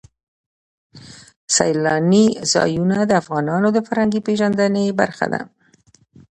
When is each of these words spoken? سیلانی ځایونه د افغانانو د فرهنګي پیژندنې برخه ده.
سیلانی 1.55 2.25
ځایونه 2.53 2.97
د 3.05 3.11
افغانانو 3.21 3.67
د 3.73 3.77
فرهنګي 3.87 4.19
پیژندنې 4.27 4.85
برخه 4.99 5.25
ده. 5.33 5.41